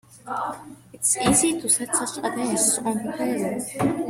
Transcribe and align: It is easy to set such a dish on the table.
It 0.93 0.99
is 1.01 1.15
easy 1.17 1.61
to 1.61 1.69
set 1.69 1.95
such 1.95 2.17
a 2.17 2.35
dish 2.35 2.79
on 2.79 3.03
the 3.05 3.13
table. 3.15 3.99